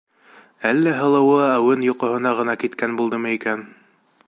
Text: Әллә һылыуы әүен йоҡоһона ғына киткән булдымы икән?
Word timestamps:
Әллә 0.69 0.93
һылыуы 0.99 1.43
әүен 1.49 1.85
йоҡоһона 1.89 2.33
ғына 2.41 2.57
киткән 2.65 2.99
булдымы 3.03 3.37
икән? 3.39 3.65